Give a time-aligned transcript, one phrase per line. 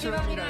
[0.00, 0.40] ちは未来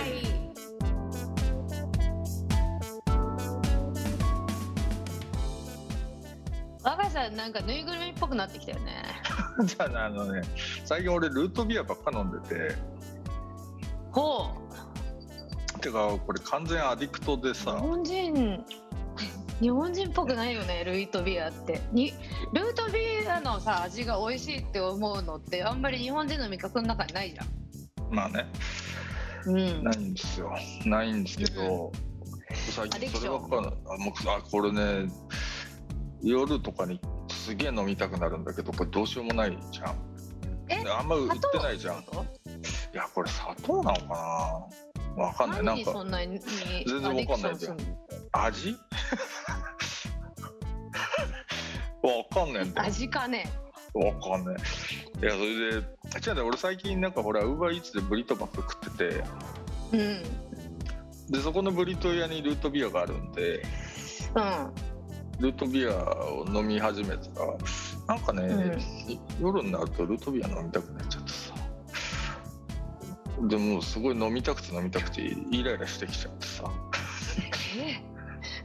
[6.84, 9.02] 若さんなんかぬいぐるみっぽくなってきたよね。
[9.66, 10.42] じゃああのね
[10.84, 12.76] 最近俺ルートビアばっか飲んでて。
[14.12, 14.50] ほ
[15.80, 18.64] てかこれ完全アディクトでう日さ本人
[19.60, 21.80] 日本人っぽくないよねルイートビアって。
[21.90, 22.14] に
[22.52, 28.14] ルートビアのさ味が美味しいって思うのってあんまり日本人の味覚の中にないじゃん。
[28.14, 28.46] まあね
[29.46, 29.82] うん。
[29.84, 30.52] ないんですよ。
[30.84, 31.92] ないんですけど、
[32.70, 35.10] 最近そればっかあもうあこれね
[36.22, 39.96] 夜とかにすげえ飲みたくなるんだけどこれどうしようもないじゃん。
[40.98, 41.96] あんま売ってないじゃん。
[41.96, 42.00] い
[42.92, 44.06] やこれ砂糖なのか
[45.16, 45.24] な？
[45.24, 45.62] わかんない。
[45.64, 46.38] なんか何にそんなに
[46.86, 47.80] 全然わかんないアディクションするの？
[48.32, 48.76] 味？
[52.02, 52.86] わかんないんだよ。
[52.88, 53.50] 味かね。
[53.94, 54.56] わかんない。
[55.22, 55.86] いや、それで、
[56.26, 59.24] 違うね、俺最近なんかほら、ウーバーイーツでブリトバック食ってて、
[59.92, 60.22] うん。
[61.30, 63.62] で、そこのブリト屋にルートビアがあるんで、
[64.34, 64.72] うん。
[65.40, 67.54] ルートビアを飲み始めたら、
[68.08, 68.78] なんかね、
[69.40, 71.54] う夜になるとルートビア飲みたくなっちゃってさ。
[73.42, 76.64] でも、すごい飲みたくて飲みたくて、イライラしてきちゃってさ。
[77.78, 78.02] え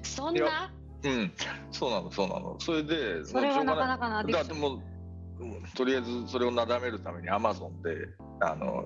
[0.03, 0.71] そんな？
[1.03, 1.31] うん、
[1.71, 2.55] そうなの、そうなの。
[2.59, 4.94] それで、それはなかなかなだってもううん
[5.75, 8.07] とりあえずそれをなだめるためにアマゾンで
[8.41, 8.85] あの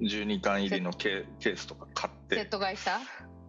[0.00, 3.00] 12巻入りのケケースとか買っセッてト買いした？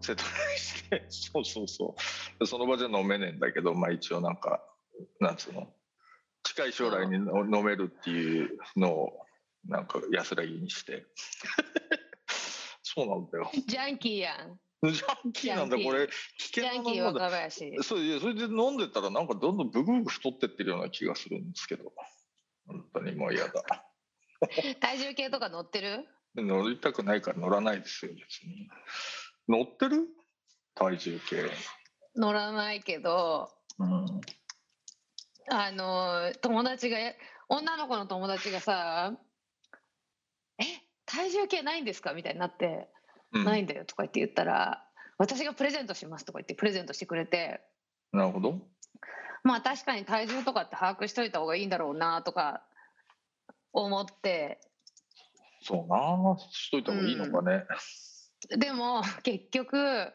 [0.02, 2.40] セット買いして そうそうそう。
[2.40, 4.64] でその場じゃ飲めねえんだけどまあ一応なんか
[5.20, 5.74] なんつうの？
[6.44, 9.26] 近い将来にの飲めるっていうのを
[9.66, 11.06] なんか安らぎにして。
[12.84, 13.50] そうなんだよ。
[13.66, 14.60] ジャンキーやん。
[14.92, 15.78] ジャンキーなんだ。
[15.78, 16.14] これ危
[16.54, 17.50] ジ険なャンキーものだ
[17.82, 21.94] そういやそれで飲んでたらなんかどんどんブクブク太ってってるような気がするんですけど
[22.68, 23.64] 本当にもう嫌だ。
[24.80, 26.08] 体重計とか乗ってる？
[26.36, 28.70] 乗りたくないから乗らないですよ別に。
[29.48, 30.08] 乗ってる？
[30.76, 31.50] 体重計。
[32.16, 34.22] 乗らないけどうん。
[35.50, 36.98] あの友達が
[37.50, 39.14] 女の子の友達がさ
[40.58, 40.64] 「え
[41.06, 42.90] 体重計ないんですか?」みたいになって
[43.34, 43.44] 「うん。
[43.46, 44.84] ないんだよ」とか言って言ったら
[45.18, 47.62] 「私がプレゼントします」とか言ってプレゼントしてくれて。
[48.12, 48.60] なるほど
[49.44, 52.64] まあ確かに体重とかって把握しといた方がいいんだろうなとか
[53.74, 54.60] 思って。
[55.62, 56.38] そうな。
[56.52, 57.66] しといた方がいいのかね、
[58.58, 60.12] でも結局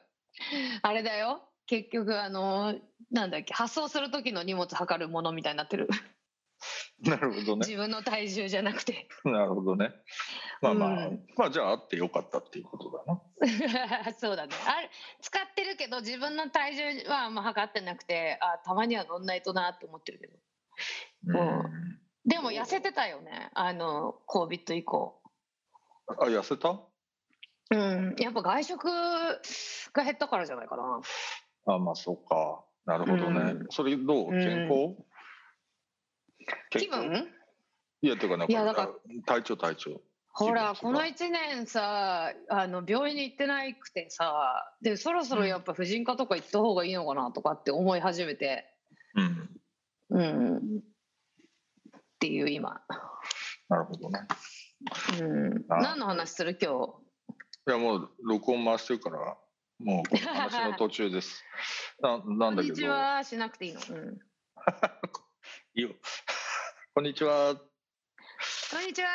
[0.83, 1.43] あれだよ。
[1.66, 2.75] 結局あの
[3.11, 5.89] なんだっけ発送する時の荷物測るものみたいになってる
[7.06, 7.66] なるほどね。
[7.66, 9.09] 自分の体重じゃなくて。
[9.25, 9.92] なるほどね。
[10.60, 11.26] まあまあ、うん。
[11.36, 14.12] まあじゃああってよかったっていうことだな。
[14.19, 14.54] そうだね。
[14.66, 21.41] あれ使ってるけど自分の体重はあんま測ってなくてあたまには乗んないとなって思ってるけど。
[21.41, 22.00] うん。
[22.25, 23.50] でも痩せてたよね。
[23.54, 25.22] あの COVID 以降。
[26.09, 26.80] あ痩せた？
[27.70, 28.16] うん。
[28.19, 28.88] やっぱ外食
[29.92, 31.00] が減ったからじゃないかな。
[31.66, 32.65] あまあそうか。
[32.86, 33.66] なるほどね、うん。
[33.69, 34.30] それどう？
[34.30, 34.41] うん。
[34.42, 34.97] 健康、
[36.70, 37.28] 気分？
[38.00, 38.88] いやてかなんかいやだから
[39.26, 40.00] 体調体調。
[40.31, 48.72] ほらこの1年さあの病院に行ってなくてさでそろそろやっぱ婦人科とか行った方がいいのかなとかって思い始めて。
[49.16, 49.60] うん。
[50.10, 50.56] うん。
[50.56, 52.80] っていう今、
[53.69, 54.26] なるほどね。
[55.20, 55.80] うん、あ。
[55.80, 56.56] 何の話する？
[56.60, 56.72] 今
[57.66, 59.36] いやもう録音回してるから
[59.78, 61.44] もう話の途中です。
[62.00, 62.75] ななんだけど。
[62.75, 63.25] 日こんにちは。
[63.25, 64.19] しなくていいの、うん、
[65.75, 65.91] いいよ
[66.98, 67.54] こんにちは。
[67.54, 67.60] こ
[68.81, 69.09] んにちは。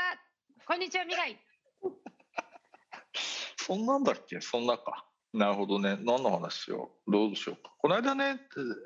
[0.66, 1.38] こんにちは未来
[3.60, 4.40] そんなんだっけ？
[4.40, 5.06] そんなか。
[5.34, 5.98] なるほどね。
[6.00, 7.74] 何の話しようどうしようか？
[7.80, 8.40] この間ね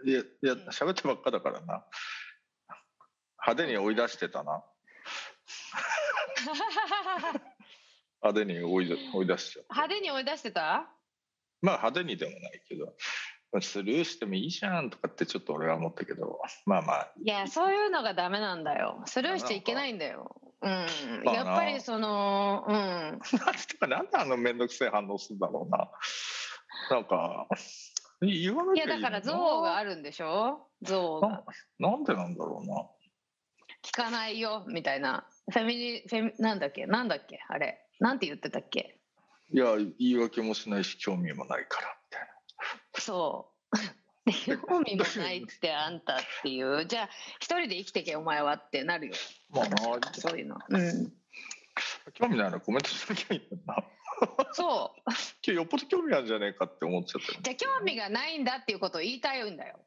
[0.04, 1.86] いやいや喋ってばっかだからな。
[3.46, 4.64] 派手に追い出してたな。
[8.24, 10.92] 派手に追い出追い出しちゃ派手に追い出してた？
[11.62, 12.98] まあ派手にでもないけど
[13.62, 17.12] スルーしてもいいじゃんとかってちょっと俺は思ったけどまあまあ。
[17.22, 19.02] いやそういうのがダメなんだよ。
[19.06, 20.36] スルーしちゃいけないんだよ。
[20.62, 20.72] うん、
[21.34, 22.76] やっぱりそのうん。
[22.76, 25.90] なんでなんであの面倒くさい反応するんだろうな。
[26.90, 27.48] なんか
[28.22, 30.68] 言わないきゃいいのやだから憎悪があるんでしょ？
[30.82, 31.22] 憎悪。
[31.22, 31.44] が
[31.80, 32.86] ななんでなんだろうな。
[33.84, 35.28] 聞かないよみたいな。
[35.52, 36.86] フェミニフェミなんだっけ？
[36.88, 37.40] なんだっけ？
[37.48, 37.80] あれ。
[38.00, 39.00] なんて言ってたっけ？
[39.54, 42.28] いや言い訳もしないし興味もないからみたい
[43.00, 43.78] そう。
[44.68, 46.86] 興味もないってあんたっていう。
[46.88, 47.10] じゃあ
[47.40, 49.14] 一人で生きてけお前はってなるよ。
[49.54, 50.58] なまあなそういうの。
[50.68, 51.14] うん。
[52.14, 53.84] 興味ないのコメントしなきゃいいんだな。
[54.54, 55.02] そう。
[55.10, 57.40] 今日よっぽど興味あるんじゃねえかって思っちゃったよ。
[57.42, 59.80] じゃあ興味がないんだっていうことを言いたいんだよ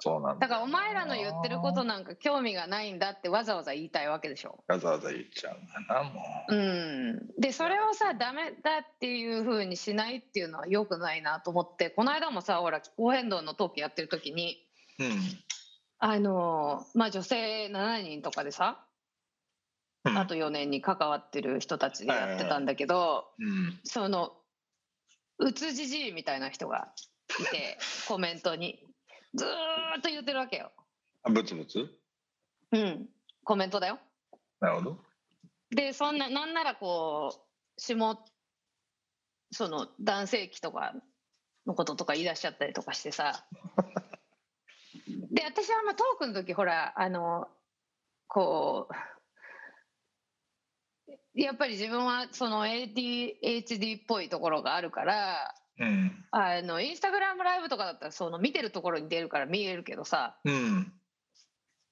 [0.00, 4.62] そうなんだからお前らの言ってることなんか興味がないんだってわざわざ言いたいわけでしょ。
[4.68, 6.54] わざわざ言っちゃうんだなもう。
[6.54, 14.58] うん、でそれをさダメだっていうふうにしないっていうのは良くないなと思ってこの間もさほら気候変動のトークやってる時に
[15.98, 18.84] あのまあ女性7人とかでさ
[20.04, 20.16] うん。
[20.16, 23.80] あと4年に関わってる人たちでやってたんだけどうん。
[23.82, 24.32] その
[25.38, 26.88] うつじじいみたいな人が
[27.40, 28.80] いてコメントに
[29.34, 29.48] ずー
[29.98, 30.72] っと言ってるわけよ。
[31.22, 31.88] あブツブツ
[32.72, 33.08] うん、
[33.44, 33.98] コメントだよ。
[34.60, 34.98] なるほど。
[35.70, 38.18] でそんななんならこう下
[39.50, 40.94] その男性器とか
[41.66, 43.46] のこととか言い出しちゃったりとかしてさ
[45.30, 47.48] で私はまあトークの時ほらあの
[48.26, 48.94] こう
[51.40, 56.24] やっぱり自分はその ADHD っぽいところがあるからうん。
[56.30, 60.92] あのインスタグラムライブとかだったらその見てるところに出るから見えるけどさうん。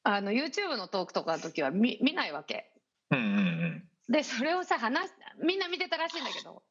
[0.02, 2.72] あの YouTube のトークとかの時は見見ないわけ。
[3.10, 5.12] うんうんでそれをさ話し
[5.42, 6.62] みんな見てたらしいんだけど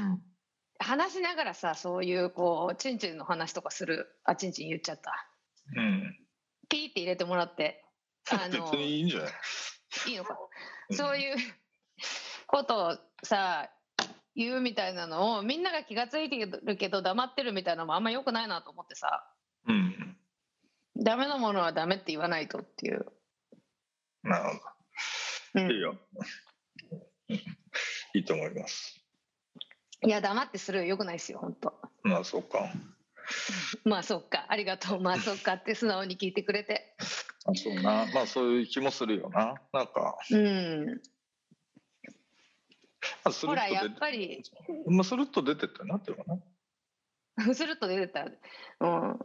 [0.00, 0.22] うん。
[0.78, 5.12] 話しながらさそういうこうチンチンの話とかするあチンチン言っちゃった
[5.76, 6.16] うん。
[6.68, 7.84] ピーって入れてもらって
[8.30, 9.30] あ別のにいいんじゃない？
[10.10, 10.38] いいのか
[10.88, 11.36] うんそういう
[12.46, 13.68] ことをさ
[14.36, 19.24] 言うみたいなのをみんなが気が付いてるけど黙ってるみたいなのもあんま良くないなと思ってさ
[19.66, 20.16] うん。
[20.96, 23.06] ダメなものはダメって言わないとっていう、
[24.22, 24.60] なるほど。
[25.62, 25.96] うんいいよ。
[27.28, 27.36] うん
[28.12, 29.00] いいと思います。
[30.02, 32.72] いや黙ってするよくないですよ本当まあそうか。
[33.84, 36.96] まあそっかありがとうまあそっかって素直に聞いてくれて
[37.46, 38.06] あそうな。
[38.12, 39.54] まあそういう気もするよな。
[39.72, 41.00] なんか、うん
[43.24, 44.42] まあ、ほらやっぱり
[44.86, 46.38] まあ、スルッと出てったなっていうかな。
[47.54, 48.24] スルッと出てた。
[48.24, 49.18] うん。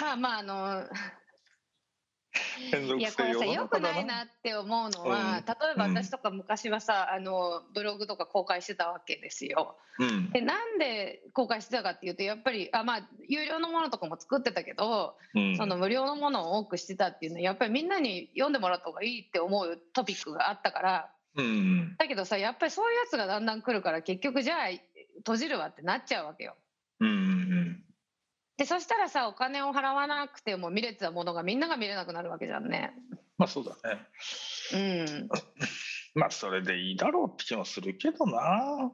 [0.00, 0.84] まあまああの
[2.58, 4.18] いやこれさよくないな。
[4.18, 9.76] なって思うのは、うん例えば私とか昔はさ、あのブログとか公開してたわけですよ。
[9.98, 10.30] うん。
[10.30, 15.56] でなんで公開してたかっていうとやっぱりあまあ有料のものとかも作ってたけど、うん。
[15.56, 21.96] その無料のものを多くしてたっていうのはやっぱりみんなに読んでもらった方がいいって思うトピックがあったからうん。
[21.96, 24.68] だけどさやっぱりそういうやつがだんだん来るから結局じゃあ
[25.18, 26.56] 閉じるわってなっちゃうわけよ。
[27.00, 27.08] うん。
[27.08, 27.84] うん。
[28.56, 32.92] でそしたらさお金を払わなくても見れてたものがみんなが見れなくなるわけじゃんね。
[33.36, 34.06] まあそうだね。
[34.72, 35.28] うん、
[36.14, 38.92] まあそれでいいだろうって気もするけどな。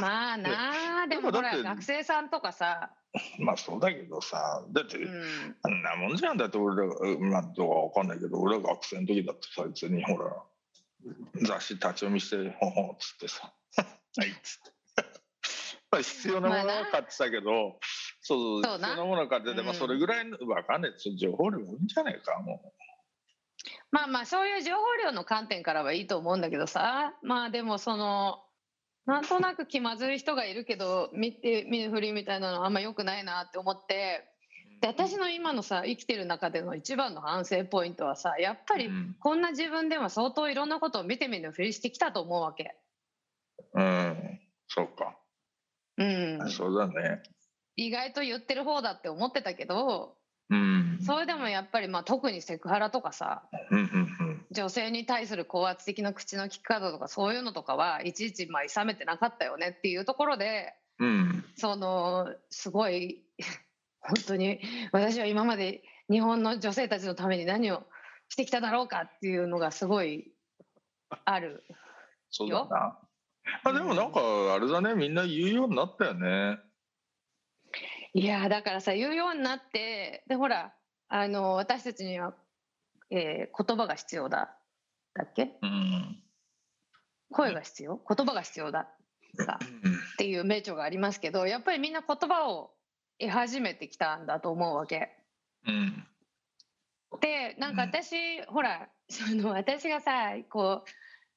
[0.00, 2.90] まあなあでもほら学生さんとかさ、
[3.38, 4.64] まあそうだけどさ。
[4.70, 10.42] だって、うん、あんなもんじゃんだって俺らが、まあどうかわかんないけど、俺ら学生の時だってさ、別にほら、
[11.42, 14.72] 雑誌立ち読みして、ほんほんっつってさ、 はいっつって。
[15.90, 17.78] ま あ必要なものは買ってたけど、
[18.20, 18.88] そうそうな。
[18.88, 19.66] 必要なものは買ってて、うん。
[19.66, 20.94] まあそれぐらいのわかんない。
[20.98, 22.74] 情報量多いんじゃないか、も
[23.90, 27.14] まあまあそういう情報量の観点からはいいと思うんだけどさ。
[27.22, 28.44] まあでもその
[29.06, 34.31] なんとなく気まずい人がいるけど見て見ぬふりみたいなのはあんま良くないなって思って
[34.82, 42.74] で私の今のさ生きてる中での一番の反省ポイントはさやっぱりうんこんな自分でも相当いろんなことを見て見ぬふりしてきたと思うわけ。
[43.74, 45.16] うん、そうか、
[45.98, 47.22] うん、そうだね。
[47.76, 50.16] 意外と言ってる方だって思ってたけど
[50.50, 50.98] うん。
[51.00, 61.08] それでもやっぱりまあ特にセクハラとかさうんうん女性に対する高圧的な口の利き方とかそういうのとかはいちいちまあ諌めてなかったよねっていうところでうん。
[61.08, 61.44] うん。
[61.56, 63.22] そのすごい
[64.02, 64.60] 本当に
[64.92, 67.84] 私は今まで日本の女性たちのために何を
[68.28, 70.32] してきただろうかっていうのがすごい
[71.24, 71.64] ある。
[72.30, 72.98] そうだな。
[73.64, 74.20] あでもなんか
[74.54, 76.58] あれだねみんな言うようになったよね。
[78.14, 80.74] いやーだからさ言うようになってでほら
[81.08, 82.34] あの私たちには、
[83.10, 84.56] えー言葉が必要だ
[85.14, 85.58] だっけ？
[85.62, 86.22] うん。
[87.30, 88.00] 声が必要？
[88.08, 88.88] 言葉が必要だ
[89.36, 92.70] かっていう名著がありますけどやっぱりみんな言葉を
[93.26, 95.10] 得始めてきたんだと思うわけ。
[95.66, 96.06] うん。
[97.20, 100.90] でなんか私、ほらその私がさこう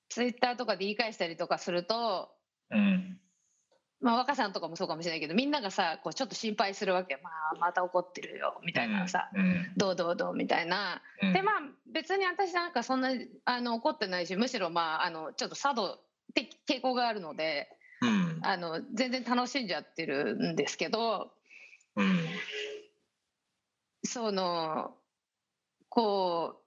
[0.10, 2.30] ツイッターとかで言い返したりとかすると、
[2.72, 3.20] うん。
[4.02, 9.72] まあ、若さんとかもそうかもしれないけどみんながさこうちょっと心配するわけ、まあ、また怒ってるよみたいなさ、うん。
[9.78, 11.02] どうどうどうみたいな。
[11.22, 11.34] うん。
[11.34, 11.56] でまあ
[11.92, 13.12] 別に私なんかそんな
[13.46, 16.00] あの怒ってないしむしろまああのちょっと佐渡
[16.34, 17.70] 的傾向があるので
[18.02, 18.40] うん。
[18.44, 21.32] あの全然楽しんじゃってるんですけど
[21.96, 22.20] うん。
[24.04, 24.96] その
[25.90, 26.62] こ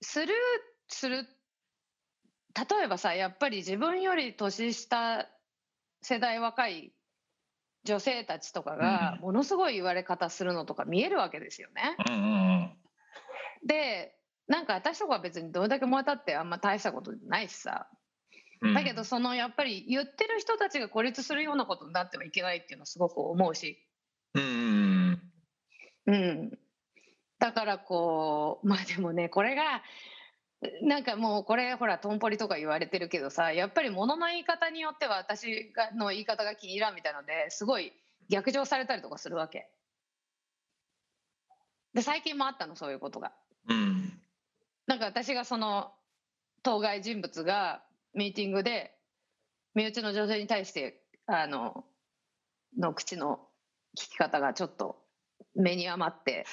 [0.00, 0.28] うスルー
[0.88, 1.26] する
[2.54, 5.28] 例えばさやっぱり自分より年下
[6.02, 6.92] 世代若い
[7.84, 11.96] 女性たちとかがものすごい言われ方するのとか見えるわけですよね。
[12.08, 12.76] うんうん
[13.66, 14.16] で
[14.46, 17.99] なんか私とかは別にどれだけ燃えたってあんま大したことないしさうん。
[18.62, 23.78] だけどそのやっぱり言ってる人たちが孤立するようなことになってはいけないっていうのはすごく思うし、
[24.34, 25.20] うん
[26.06, 26.58] うんうん、
[27.38, 29.82] だからこうまあでもねこれが
[30.82, 37.92] なんかもうこれほらトンポリとか言われてるけどさやっぱり物の言い方によっては私がの言い方が気に入らんみたいのですごい
[38.28, 39.68] 逆上されたりとかするわけ。
[41.94, 43.32] で最近もあったのそういうことが。
[43.68, 44.20] うん。
[44.86, 45.92] なんか私がその
[46.62, 47.82] 当該人物が
[48.14, 48.92] ミーティングで
[49.74, 51.84] 身内の女性に対してあの
[52.78, 53.40] の口の
[53.98, 54.96] 聞き方がちょっと
[55.54, 56.46] 目に余って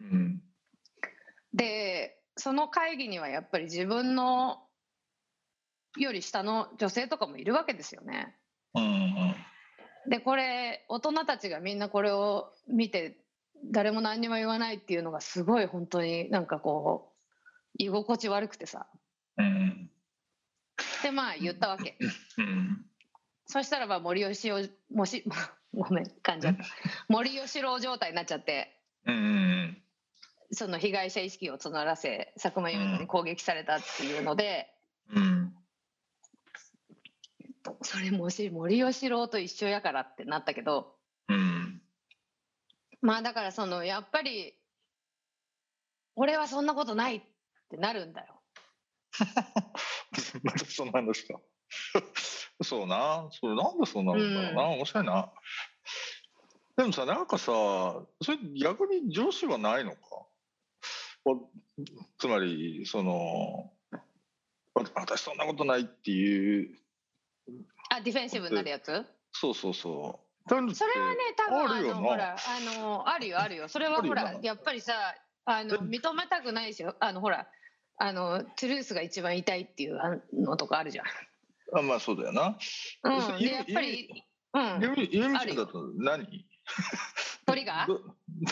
[0.00, 0.40] うん。
[1.52, 4.58] でその会議にはやっぱり自分の
[5.96, 8.36] より下の女性とかもいるわけですよね。
[8.74, 9.34] うんうん。
[10.08, 13.18] でこれ大人たちがみんなこれを見て
[13.64, 17.18] 誰も何にも言わないっていうのがすごい本当になんかこう
[17.76, 18.86] 居心地悪くてさ
[19.36, 19.87] うん
[21.08, 21.96] でまあ言ったわけ。
[22.36, 22.84] うん。
[23.46, 25.24] そしたらば森喜朗もし
[25.72, 26.64] ごめん噛んじゃった
[27.08, 28.78] 森喜朗状態になっちゃって
[30.52, 34.70] その被害者意識を募らせ佐久間由美子に攻撃されたっていうので、
[35.14, 35.54] うん。
[37.82, 40.94] それもし森喜朗と一緒やからってなったけど
[41.28, 41.80] うん。
[43.00, 44.54] まあだからそのやっぱり
[46.16, 47.22] 俺はそんなことないっ
[47.70, 48.37] てなるんだよ。
[50.42, 51.40] またその話か。
[52.62, 53.28] そうな。
[53.30, 54.62] それなんでそうなるんだろうな。
[54.70, 55.32] 面白いな。
[56.76, 59.98] でもさ、なんかさ、それ逆に上司はないのか？
[61.24, 61.50] お
[62.18, 63.72] つまり、その、
[64.74, 66.78] わ私そんなことないっていう、
[67.90, 69.04] あディフェンシブになるやつ？
[69.32, 70.28] そうそうそう。
[70.48, 74.94] それはね多分ああるよなのほらあのあるよあるよそれはほらやっぱりさ
[75.44, 77.46] あのえ認めたくないしあのほら
[77.98, 81.06] あのトゥルースが一番痛いっていうあのとかあるじゃん。
[81.78, 82.56] あまあそうだよな。
[83.02, 84.24] うん、ゆでやっぱり、
[84.54, 85.56] うん、ゆみゆみあるよ。
[85.56, 86.46] ちゃんだと何？
[87.44, 87.86] 鳥が？
[87.88, 88.00] ど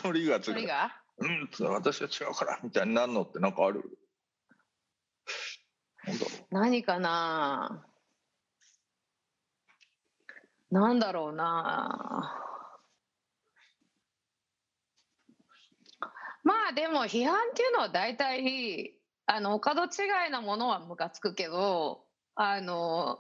[0.03, 0.91] 鳥がつ鳥が？
[1.19, 3.99] うん、私は違うからみたいになるのってなんかある？
[6.51, 7.87] 何かな？
[10.71, 12.43] なんだろうな？
[16.43, 18.96] まあでも批判っていうのは大体
[19.27, 22.05] あのお門違いなものはムカつくけど
[22.37, 23.19] あの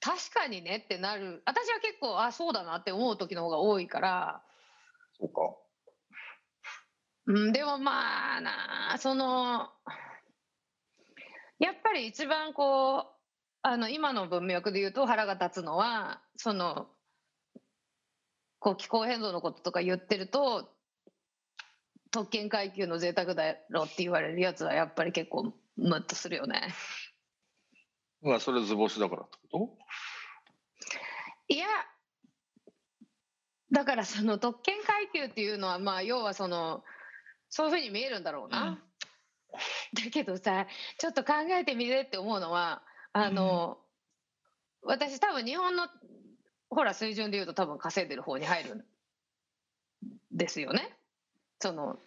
[0.00, 4.42] 確かにねってなる私は結構あそうだなって思う時の方が多いから、
[5.20, 5.40] うそうか。
[7.26, 9.68] うん、でもまあなその
[11.58, 13.04] やっぱり一番こう
[13.62, 16.86] あの今の文脈で言うと腹が立つのはその
[18.60, 20.70] こう気候変動のこととか言ってると
[22.18, 26.74] 特権階級の贅沢だろって言われるやつはやっぱり結構ムッとするよね。
[28.22, 29.78] まあそれ図星だからってこ
[31.46, 31.66] いや
[33.70, 36.82] だからその特権階級っていうのはまあ要はその
[37.50, 38.62] そういうふうに見えるんだろうな。
[38.62, 38.78] うん
[39.94, 40.66] だけどさ
[40.98, 42.82] ちょっと考えてみてって思うのは
[43.14, 43.78] あの、
[44.82, 45.88] 私多分日本の
[46.68, 48.84] ほら水準で言うと多分稼いでる方に入るん
[50.30, 50.97] ですよね。
[51.60, 51.98] その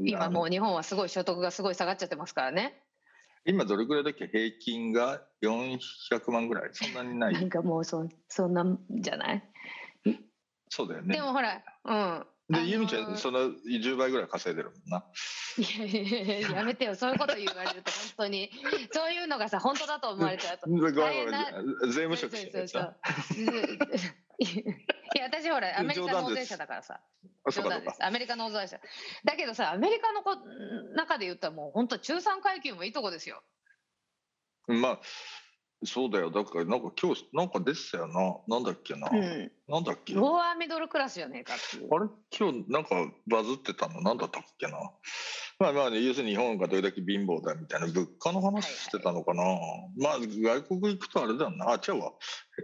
[0.00, 2.80] 今もう日本はすごい所得がすごい下がっちゃってますからね。
[3.46, 4.26] 今どれくらいだっけ？
[4.26, 6.70] 平均が400万ぐらい？
[6.72, 9.50] そんなにな ないんかもうそそんなんじゃない、
[10.68, 11.14] そうだよね。
[11.14, 11.20] で。
[11.22, 11.94] もほらうん。
[11.94, 15.02] あのーでゆみちゃんその10倍ぐらい稼いでるもんな。
[15.56, 16.94] いやいやいややめてよ。
[16.94, 18.50] そういうこと言われると本当に。
[18.92, 20.68] そういうのがさ本当だと思われちゃうと。
[20.68, 21.24] ごめんごめん。
[21.90, 22.68] 税務職してる
[25.14, 27.00] いや私ほらアメリカ納税者だからさ。
[27.44, 27.70] あそう冗。
[27.70, 28.04] 談です。
[28.04, 28.80] アメリカ納税者。
[29.24, 30.36] だけどさアメリカのこ
[30.96, 33.42] 中で言ったらもう本当中産階級もいいとこですよ。
[34.66, 35.00] まあ
[35.86, 36.30] そうだよ。
[36.30, 38.56] だからなんか今日なんか出てたよな。
[38.56, 39.52] なんだっけな、うん。
[39.68, 40.14] なんだっけ。
[40.14, 42.08] ローアーミドルクラスじゃねえかっていうあれ？
[42.36, 44.00] 今日なんかバズってたの？
[44.02, 44.78] なんだったっけな。
[45.58, 49.44] まあまあ、ね、要するに日本がどれだけ貧乏だみたいな物価の話してたのかな、
[49.96, 51.70] まあ外国行くとあれだよな。
[51.70, 52.12] あ違うわ。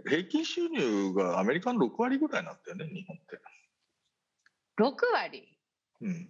[0.07, 3.39] 平均収入がアメリカの6割ぐらいなんだよね日本って。
[4.77, 5.47] 6割？
[6.01, 6.29] うん。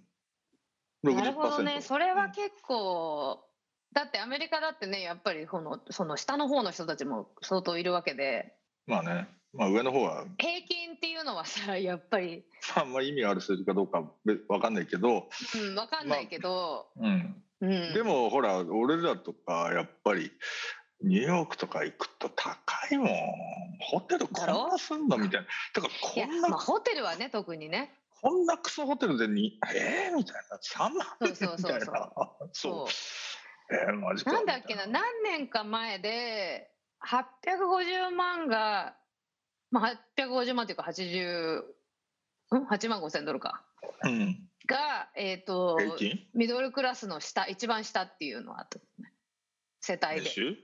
[1.04, 1.78] なるほどね。
[1.78, 3.44] 60%それは結構、
[3.94, 8.54] だってアメリカだってねやっぱりこのその下の方の人たちも相当いるわけで。
[8.88, 9.28] まあね。
[9.54, 10.26] まあ上の方は。
[10.38, 12.44] 平均っていうのはさやっぱり、
[12.76, 14.04] あんま意味がある数字かどうか
[14.48, 20.32] わかんないけど、うん、分かんないけど、うん、うん、でもほら俺らとかやっぱり
[21.04, 22.54] ニューヨークとか行くと高
[22.94, 23.08] いもん。
[23.82, 25.18] ホテルこんなすんの？
[25.18, 25.48] みたいな。
[25.74, 27.94] だからこんな、まあ、ホテルはね特にね。
[28.22, 30.58] こんなクソホテルでにえー、みたいな。
[30.58, 31.74] 3万そうそうそうそう。
[31.74, 32.12] みたいな。
[32.16, 32.52] そう。
[32.54, 32.88] そう
[33.72, 34.34] えー、マジか。
[34.34, 36.72] なんだっけな何年か前で
[37.08, 38.96] 850万が、
[39.72, 41.64] まあ、850万っていうか80
[42.58, 43.64] ん？8万5千ドルか。
[44.04, 44.50] うん。
[44.68, 46.28] が、えっと平均？
[46.34, 49.14] ミドルクラスの下一番下っていうのはあったね。
[49.80, 50.30] 世帯年で。
[50.30, 50.58] 収？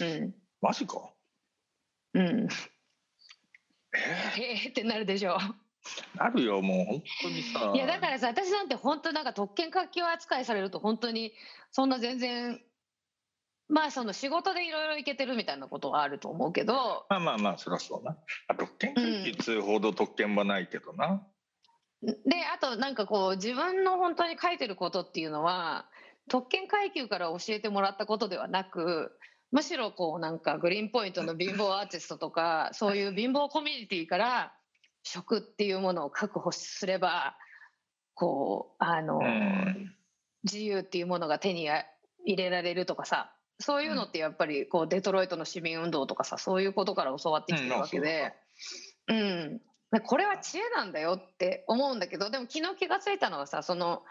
[0.00, 0.34] うん。
[0.60, 1.10] マジか。
[2.14, 2.48] うん、
[3.94, 5.38] えへえってなるでしょ。
[5.38, 5.54] ー、
[6.16, 7.72] なるよもう本当にさ。
[7.74, 11.32] いやだからさ私なんて本当なんか特権階級扱いされると本当に
[11.70, 12.60] そんな全然
[13.68, 17.06] まあその仕事でいろいろいけてるみたいなことはあると思うけど。
[17.08, 18.16] まあまあまあそりゃそうな。
[18.48, 21.22] あ特権階級通ほど特権はないけどな、
[22.02, 22.12] で
[22.54, 25.86] あとなんかこう自分の本当に書いてることっていうのは
[26.28, 29.12] 特権階級から教えてもらったことではなく
[29.52, 34.52] むしろこうなんかグリーンポイントの貧乏アーティストとかそういう貧乏コミュニティから
[35.02, 37.36] 食っていうものを確保すれば
[38.14, 39.94] こうあの、うん。
[40.44, 41.68] 自由っていうものが手に
[42.24, 48.32] 入れられるとかさそういうのってやっぱりこうデトロイトの市民運動とかさそういうことから教わってきてるわけで、
[49.08, 49.60] うん
[50.04, 54.04] これは知恵なんだよって思うんだけどでも昨日気が付いたのはさその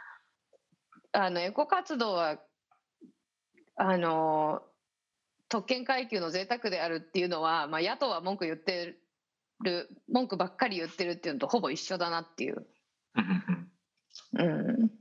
[1.14, 2.38] あのエコ活動は
[3.78, 4.62] あの
[5.48, 9.00] 特権階級の贅沢であるっていうのは、まあ、野党は文句言って
[9.62, 12.66] る文句ばっかり言ってるっていうのとほぼ一緒だなっていう。
[14.34, 14.92] うん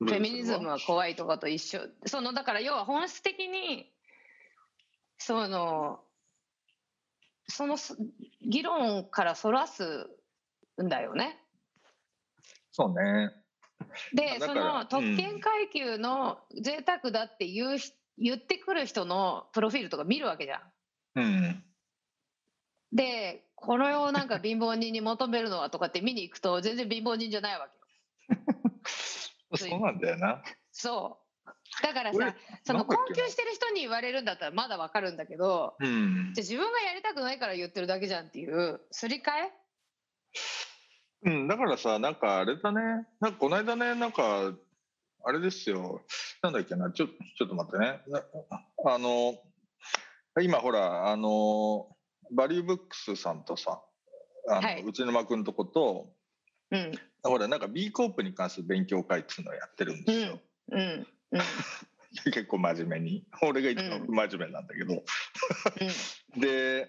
[0.00, 3.90] フェミニズムは怖いとかと一緒そのだから要は本質的に
[5.18, 6.00] その
[7.48, 7.96] そのす
[8.46, 10.08] 議論からそらす
[10.80, 11.36] んだよね。
[12.70, 13.32] そうね
[14.12, 20.62] でその特権階級の贅沢だって言うひ言ってくる人のプロフィールとか見るわけじゃん。
[21.16, 21.64] うん
[22.92, 27.68] でこれをなんか貧乏人に求めるのはとかって見に行くと全然貧乏人じゃないわ
[28.28, 28.40] けよ。
[29.56, 30.42] そうなんだよな。
[30.72, 31.82] そう。
[31.82, 36.32] だから俺さその困窮してる人に言われるんだったらまだわかるんだけどうん。
[36.34, 39.52] じゃあ自分がやりたくないから言ってるだけじゃんっていうすり替え？
[41.24, 42.80] うん、だからさ、なんかあれだね、
[43.20, 44.52] なんかこの間ね、なんか、
[45.24, 46.02] あれですよ、
[46.42, 48.22] なんだっけな、ちょちょっと待ってね、な
[48.86, 49.34] あの、
[50.40, 51.88] 今ほら、あの、
[52.32, 53.82] バリューブックスさんとさ、
[54.48, 56.12] あのはい内沼君とこと、
[56.70, 60.40] うんほら、なんか B コープに関する勉強会っていうのをやってるんですよ。
[60.72, 61.06] うんうん
[62.24, 63.26] 結構真面目に。
[63.42, 65.04] 俺が一番不真面目なんだけど。
[66.40, 66.88] で、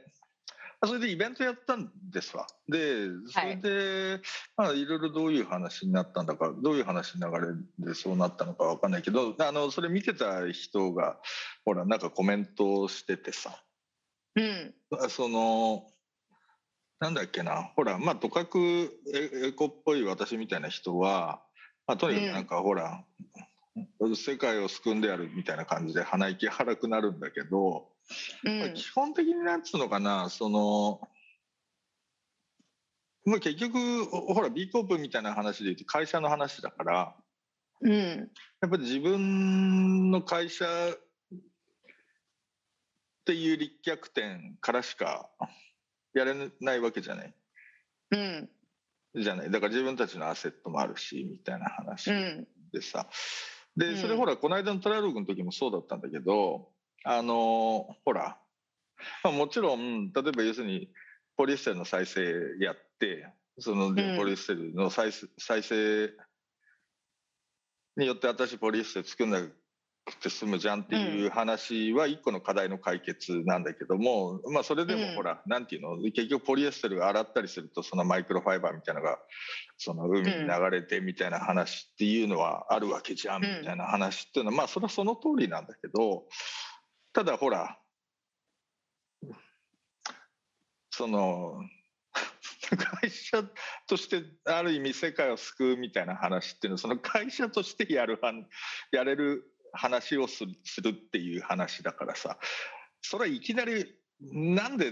[0.86, 2.48] それでイベントやったんですわ。
[2.70, 4.22] で、それで、
[4.56, 11.20] まあ、いろいろどういう話になったんだか、どういう話の流れでそうなったのかわかんないけど、あの、それ見てた人が、
[11.66, 13.62] ほら、なんかコメントをしててさ、
[14.36, 15.10] うん。
[15.10, 15.88] その、
[17.00, 18.58] なんだっけな、ほら、まあ、とかく
[19.14, 21.42] エエコっぽい私みたいな人は、
[21.88, 23.06] まあ、とにかくなんか、ほら、
[24.16, 27.90] 世界を救んでやるみたいな感じで鼻息荒くなるんだけど、
[28.44, 28.60] うん。
[28.60, 31.02] まあ基本的になんつうのかなその、
[33.26, 37.16] まあ、結局ほら B コープみたいな話で言うと会社の話だから
[37.82, 37.92] うん。
[37.92, 40.66] やっぱり自分の会社
[43.30, 45.30] っていう立脚点からしか
[46.16, 47.34] やれないわけじゃない。
[48.10, 48.50] うん。
[49.22, 49.52] じゃない。
[49.52, 52.48] だから自分たちのアセットもあるしみたいな話うん。
[52.74, 53.08] でさ。
[53.78, 53.94] うん。
[53.94, 56.70] でそれほらこの間のトライアログの時もそうだったんだけど
[57.04, 58.40] あのほら、
[59.24, 60.90] まあ、もちろん例えば要するに
[61.38, 62.24] ポリエステルの再生
[62.60, 63.28] やって
[63.60, 66.10] そのポリエステルの再生再生
[67.96, 69.40] によって私ポリエステル作んな
[70.12, 75.16] くて済むじゃんっていう話は一個の課題の解決なんだけども、まあそれでもうん。
[75.16, 75.98] ほら、なんていうの？
[76.12, 79.18] 結局ポリエステル洗ったりするとそのマイクロファイバーみたいなのが
[79.78, 86.26] その海に流れてみたいな話っていうのはあるわけじゃんみたいな話っていうのは、まあそれはその通りなんだけど
[87.14, 87.78] ただほら
[90.92, 91.62] その
[93.02, 93.44] 会社
[93.88, 98.20] としてある意味世界を救うみたいな話っていうのはその会社としてやる
[98.92, 99.44] やれる
[99.74, 102.38] 話をするっていう話だからさ。
[103.02, 104.92] それはいきなりなんで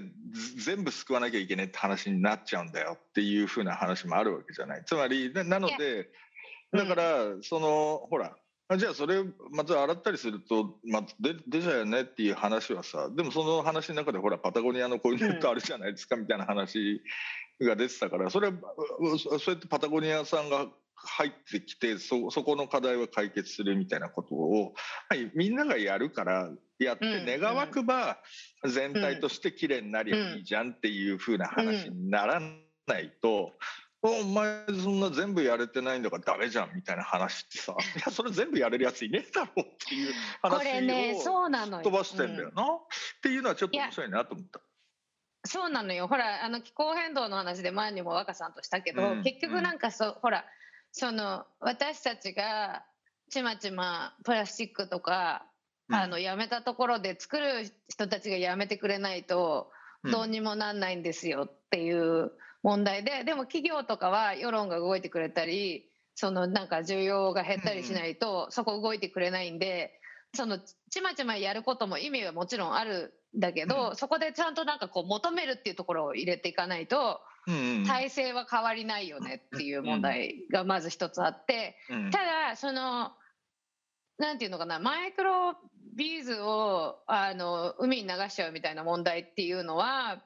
[0.63, 4.84] 全部救わなきゃいけないって話になっちゃうんだよっていうふうな話もあるわけじゃない。
[4.86, 6.10] つまりななので
[6.72, 8.36] だからそのほら
[8.70, 17.02] あじゃあそれまず洗ったりすると、まあ、で出ちゃうよねっていう話はさでもその話の中でほらパタゴニアのこういうネットあるじゃないですかみたいな話
[17.62, 24.74] が出てたからそれはうそうやってパタゴニアさんが入ってきてそそこの課題は解決するみたいなことを、
[25.10, 28.18] はい、みんながやるからやってうん願わくば
[28.66, 32.42] 全体として綺麗になりゃいいじゃんっていう風な話になら
[32.88, 33.54] ないと。
[34.04, 41.84] お前そんな全部やれてないんだからダメじゃんみたいな話ってさ いやそれ全部やれるやついねえだろうっていう話をこれねそうなのよ。
[41.84, 42.78] 飛ばしてんだよな、っ
[43.22, 44.62] ていうのはちょっと面白いなと思った。
[45.46, 46.08] そうなのよ。
[46.08, 50.46] ほらあの気候変動の話で前にも若さんとしたけど、うん結局なんかそう、ほら
[50.98, 52.84] その私たちが
[53.30, 55.46] ちまちまプラスチックとか、
[55.92, 59.72] あのやめたところで作る人たちがやめてくれないと
[60.04, 60.12] うん。
[60.12, 62.32] どうにもなんないんですよっていう
[62.64, 70.00] 問題ででも企業とかは世論が動いてくれたりそのなんか需要が減ったりしないとそこ動いてくれないんで
[70.36, 77.18] そのちまちまやることも意味はもちろんあるんだけど、うそこでちゃんとなんかこう求めるっていうところを入れていかないとうんうん
[77.86, 82.12] 体制は変わりないよねっていう問題がまず一つあってうん。
[82.12, 83.14] ただその
[84.18, 85.56] なんていうのかなマイクロ
[85.96, 90.22] ビーズをあの海に流しちゃうみたいな問題っていうのは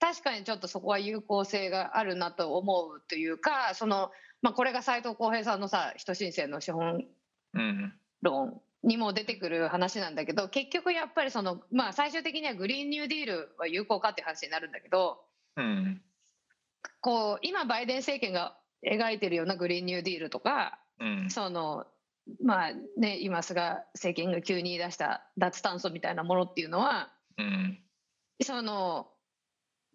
[0.00, 7.04] 確かにちょっとそこは有効性があるなと思うというかその、まあ、これが斉藤浩平さんのさ人申請の資本
[7.54, 15.20] うん論にも出てくる話なんだけど結局やっぱりその、まあ、最終的にはグリーンニューディールは有効かっていう話になるんだけど
[15.56, 16.02] うん
[17.00, 21.30] こう今バイデン政権が描いてるようなグリーンニューディールとかうん。
[21.30, 21.86] その
[22.42, 27.78] まあね今菅政権が急に言い出した脱炭素みたいなものっていうのはうん。
[28.42, 29.08] その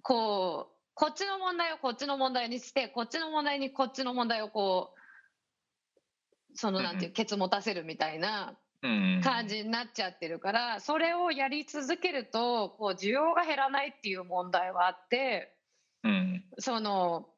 [0.02, 9.22] こうこっちの問題をこっちの問題にしてこっちの問題にこっちの問題をこうそのなんていうケツ持たせるみたいなうん。
[9.24, 15.57] 感じになっちゃってるからそれをやり続けるとこう需要が減らないっていう問題はあって
[16.04, 16.44] うん。
[16.60, 17.30] その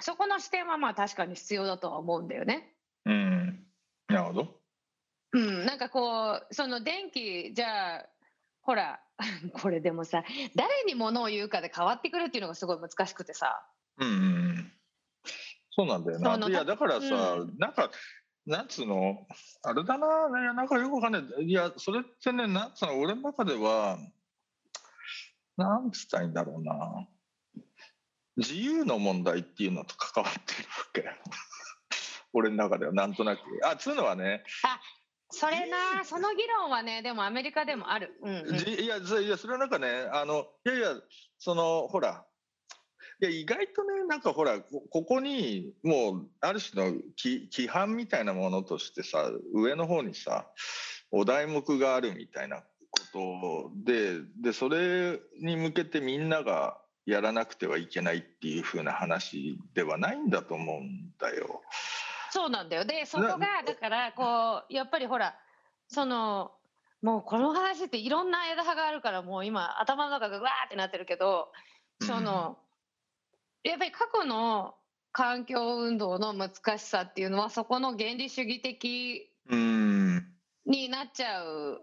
[0.00, 2.74] そこの視点はまあ確かに必要だとは思うんだよね。
[3.04, 3.66] うん。
[4.08, 4.60] なるほど。
[5.32, 8.06] うん、なんかこうその電気じゃあ
[8.62, 9.00] ほら
[9.60, 10.24] これでもさ
[10.54, 13.66] 誰に物を言うかで変わってくるっていうのがすごい難しくてさ。
[13.98, 14.72] うん
[15.70, 16.48] そうなんだよな。
[16.48, 17.90] いやだからさ、うなんか
[18.46, 19.26] なんつうの？
[19.62, 21.42] あれだな、いやなんかよくわかんない。
[21.44, 22.98] いやそれってねなんつうの？
[22.98, 23.98] 俺の中では
[25.58, 27.06] なんつったらいいんだろうな
[28.36, 31.20] 自由の問題っていうのと関わってるわけ
[32.32, 33.42] 俺の中ではなんとなく。
[33.64, 34.44] あつうのはね
[35.30, 38.58] それなその議論はねでもアメリカでもある、うんうん。
[38.58, 40.96] じいやそいやそれはなんかねあのいやいや
[41.38, 42.24] そのほら
[43.20, 50.46] いや意外とねなんかほらこここにもうある種のき規範みたいなものとしてさ上の方にさ
[51.10, 61.62] お題目があるみたいなことででそれに向けてみんながやらなくてはいけないっていう風な話ではないんだと思うんだよ。
[62.30, 62.84] そうなんだよ。
[62.84, 65.36] でそこがなだからこうやっぱりほら
[65.88, 66.50] その
[67.00, 71.52] もうこの話っていろんな枝葉があるからもう今頭の中がわーってなってるけど
[72.02, 72.58] その、
[73.62, 74.74] やっぱり過去の
[75.12, 80.26] 環境運動の難しさっていうのはそこの原理主義的うん。
[80.66, 81.80] になっちゃう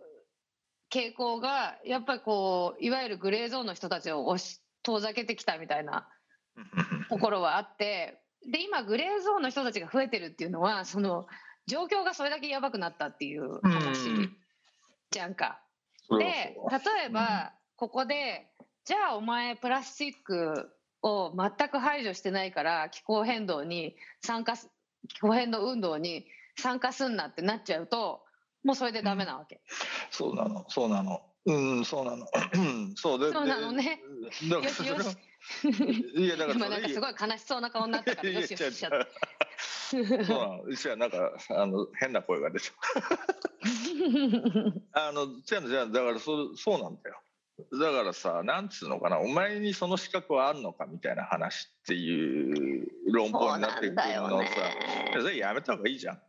[0.91, 6.07] 傾向がやっぱりこういわゆるグレーゾーンの人たちを押し遠ざけてきたみたいな
[7.09, 8.19] ところはあって
[8.49, 11.25] で今グレーゾーンの人たちが増えてるっていうのはその
[11.67, 14.37] 状況がそれだけやばくなったっていう話うん
[15.11, 15.59] じゃんか。
[16.09, 16.55] で例
[17.05, 18.47] えばここで
[18.83, 20.69] じゃあお前プラスチック
[21.01, 24.69] を全く排除してないから気候変動に参加す
[25.07, 26.25] 気候変動運動に
[26.57, 28.23] 参加すんなってなっちゃうと
[28.63, 29.61] もうそれでダメなわけ。
[30.09, 31.21] そうなの、そうなの。
[31.45, 32.25] うん、そうなの。
[32.53, 33.31] うんそうで。
[33.31, 34.01] そうなのね
[34.41, 34.49] で。
[34.49, 38.99] だからよしよしそれはいや、だから今なんかすごい悲しそうな顔になったからよしよししちゃっいや
[39.93, 40.71] 違う違うそうなの。
[40.71, 42.73] じゃあ、なんか、あの、変な声が出ちゃ
[44.63, 44.81] う。
[44.93, 47.19] あの、じゃあ、じゃあ、だから、そう、そうなんだよ。
[47.71, 54.47] だからさ、なんつうのかな、お前にその資格はあるのかみたいな話っていう論法になってくるのをさ、
[55.11, 56.21] いやそれやめた方がいいじゃん。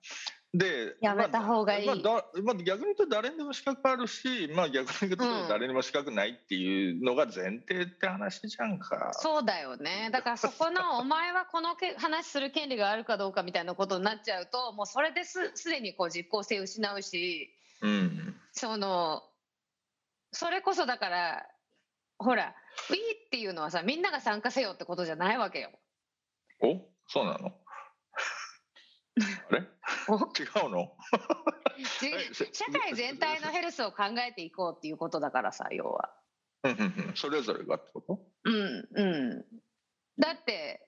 [0.54, 9.10] で、やめた方がいいまあまあだまあ、逆に言うと誰にでも資格あるし、まあ、逆に言うとうん誰にも資格ないっていうのが前提って話じゃんか。
[9.14, 17.50] そうだよねだからそこのお前はこのけ話する権利があるかどうかみたいなことになっちゃうともうそれですすでにこう実効性失うし
[17.82, 18.36] うん。
[18.52, 19.24] その
[20.30, 21.46] それこそだから
[22.18, 22.54] ほら
[22.90, 25.70] 「ウィー」っていうのはさみんなが参加せよってことじゃないわけよ。
[26.60, 26.80] お？
[27.08, 27.52] そうなの？
[29.50, 29.62] あれ？
[30.08, 30.16] お？
[30.16, 30.92] 違うの？
[32.52, 36.10] 社会全体のヘルスを考えていこうっていうことだからさ要は。
[36.64, 37.12] うんうんうん。
[37.14, 38.20] それぞれがってこと？
[38.44, 39.44] うんうん。
[40.18, 40.86] だって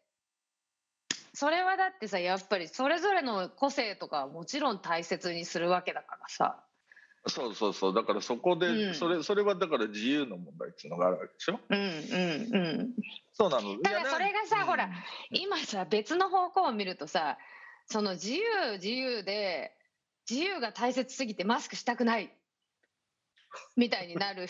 [1.35, 6.63] それはだってさやっぱりそれぞれの個性とかはもちろん大切にするわけだからさ。
[7.29, 7.95] そうそうそう。
[7.95, 8.95] だからそこで、うん。
[8.95, 11.59] それそれはだから自由の問題っていうのがあるわけでしょ？
[11.69, 11.91] うんうん
[12.55, 12.95] うん。
[13.33, 13.83] そうなの。
[13.83, 14.89] だからそれがさほら
[15.31, 17.37] 今さ別の方向を見るとさ
[17.87, 18.43] その自由
[18.75, 19.73] 自由で
[20.29, 22.33] 自由が大切すぎてマスクしたくない。
[23.77, 24.49] みたいになる。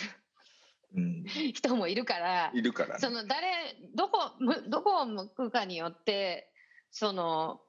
[0.94, 2.50] うん、人もいるから。
[2.54, 3.00] いるからね。
[3.00, 3.48] その誰
[3.94, 6.50] どこむどこを向くかによって
[6.90, 7.60] その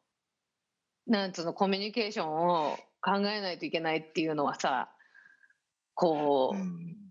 [1.05, 4.89] なんつうのコミュニケーションを考えないといけないっていうのはさ
[5.93, 7.07] こう、うん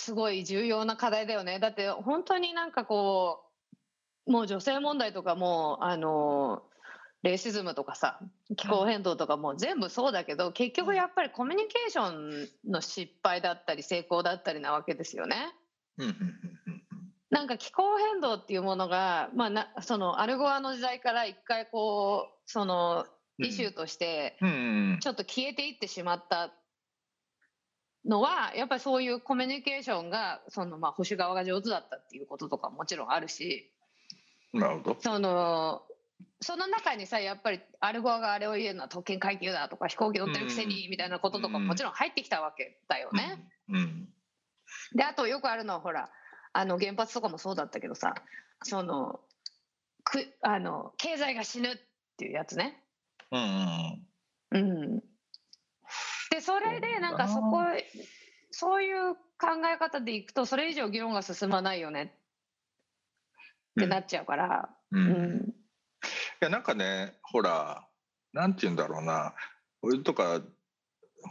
[0.00, 1.58] すごい重要な課題だよね。
[1.58, 3.44] だって本当になんかこ
[4.26, 6.62] うもう女性問題とかもあの
[7.22, 8.18] レイシズムとかさ
[8.56, 15.36] 気候変動とかも全部そうだけど結局やっぱりコミュニケーションの失敗だったり成功だったりなわけですよね。
[17.30, 23.06] なんか気候変動っていうものが、まあ、なそのアルゴアの時代から一回こうその
[23.38, 23.46] うん。
[23.46, 26.52] イシューとしてちょっと消えていってしまった
[28.04, 33.72] のはやっぱりそういうコミュニケーションがそのまあ保守側が上手だったっていうこととかもちろんあるし。
[34.52, 34.96] なるほど。
[35.00, 35.82] その
[36.42, 43.44] その中にさやっぱりアルゴアがあれを言うのは特権階級だとか飛行機乗ってるくせにみたいなこととかももちろん入ってきたわけだよね。
[43.68, 44.08] うん。
[44.94, 46.10] であとよくあるのはほら
[46.52, 48.14] あの原発とかもそうだったけどさ
[48.62, 49.20] その
[50.02, 51.76] くあの経済が死ぬっ
[52.16, 52.82] ていうやつね。
[53.30, 54.02] うん
[54.52, 55.00] うんうん、
[56.30, 57.62] でそれでなんかそこ
[58.50, 62.14] そういう考え方でいくとそれ以上議論が進まないよね
[63.78, 64.70] ってなっちゃうから。
[64.90, 65.59] うん
[66.40, 67.86] やなんかねほら
[68.32, 69.34] なんて言うんだろうな。
[69.82, 70.40] 俺とか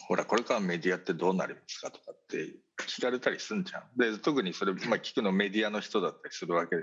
[0.08, 3.84] ほらこれからメディアってどうなりますかとかって聞かれたりすんじゃん。
[3.98, 6.76] で特にそれ、まあ、聞くのメディアの人だったりするわけ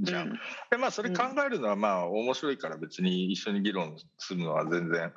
[0.00, 0.38] じゃん、
[0.70, 5.12] でまあそれ考えるのはまあ面白いから別に一緒に議論するのは全然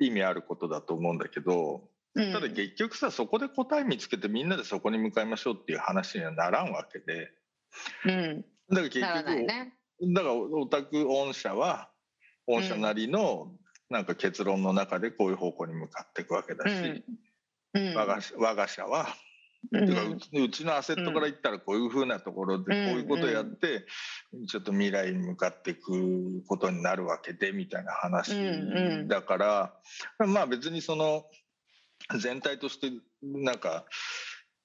[0.00, 2.32] 意味あることだと思うんだけどうん。
[2.32, 7.30] ただ結局さそこで答え見つけてみんなでそこに向かいましょうっていう話にはならんわけで。
[8.06, 9.75] うん、だから結局ね。
[10.02, 11.88] だからオタク御社は
[12.46, 13.52] 御社なりの
[13.88, 17.04] なんか結論の中でこういう方向に向かっていくわけだし、
[17.74, 17.88] うん。
[17.88, 17.94] うん。
[17.94, 19.06] 我が我が社は、
[19.72, 19.86] うん。
[19.86, 23.86] てかうちうちのアセットから言ったらこういうふうなところでこういうことをやって、
[24.48, 28.34] ちょっと未来に向かっていくことになるわけでみたいな話
[29.06, 29.72] だから、
[30.26, 31.24] まあ別にその
[32.18, 32.90] 全体として
[33.22, 33.84] なんか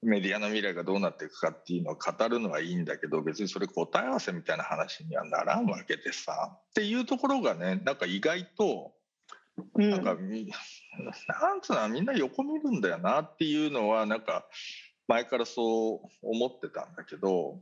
[0.02, 6.58] メディアの未来がどうなっていくかっていうのを語るのはいいんだけど別にそれ答え合わせみたいな話にはならんわけでさ。
[6.72, 8.94] っていうところがねなんか意外と
[9.76, 9.90] うん。
[9.90, 10.52] なんかみ、
[11.28, 14.46] なんつうのみんな横見るんだよなっていうのはなんか
[15.08, 17.60] 前からそう思ってたんだけど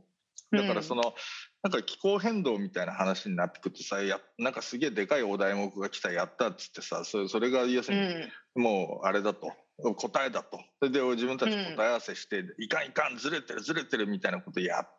[0.52, 1.14] だからその、
[1.62, 8.62] なんか気候変動みたいな話になってくるとさやなんかすげえでかいお題目が来たやったっつってさそれそれが要すうるにん。
[8.62, 10.58] もうあれだと答えだと。
[10.78, 14.90] それで自分たち答え合わせして、いかんいかんずれてるずれてるみたいなことやっ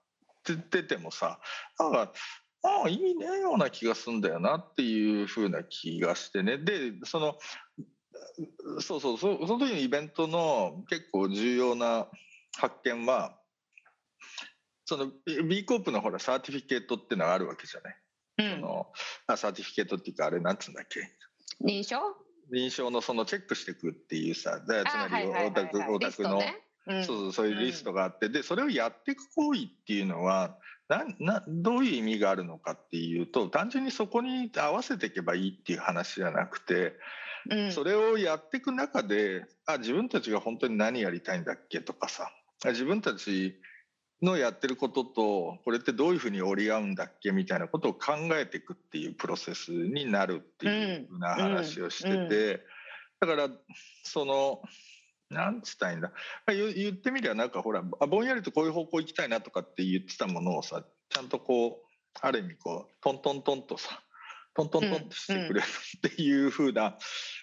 [0.43, 1.39] てててもさ
[1.77, 2.13] なんか
[2.63, 6.57] ああ意味ねえような気がするんだよなっていうふうな気がしてね。
[6.57, 7.37] でその
[8.79, 12.07] そうそうそその時のイベントの結構重要な
[12.57, 13.37] 発見は
[14.85, 15.11] その
[15.47, 17.97] B コープのほら certificate っていうのがあるわけじゃない。
[18.39, 18.61] うん。
[18.61, 18.87] その
[19.27, 21.01] あ certificate っていうかあれなんつうんだっけ？
[21.63, 21.97] 認証
[22.51, 26.61] 認証のそのチェックしていくっていうさつまりオタクオタクの、ね。
[26.87, 27.05] うん。
[27.05, 30.57] そうそういうリストがあって、でそれをやっていく行為っていうのは
[30.89, 36.93] ななどういう意味があるのかっていうと単純にそこに合わせていけばいいっていう話じゃなくて、
[37.49, 37.71] うん。
[37.71, 42.31] それをやっていく中であ自分たちが本当に何やりたいんだっけとかさ
[42.65, 43.55] あ自分たち
[44.21, 52.61] のやってることとこれってどういうふうに折り合うんだっけみたいなことを考えていくっていうプロセスになるっていうふうな話をしてて、
[53.19, 53.49] だから
[54.03, 54.61] その
[55.29, 56.11] なんつったらいいんだ？
[56.45, 61.85] まあ言言ってみりゃなんかほらあぼんやりとこういう方向行きたいなとかって言ってたものをさちゃんとこう
[62.21, 64.01] ある意味こうトントントンとさ
[64.53, 65.65] トントントンってしてくれる
[66.07, 66.97] っていうふうな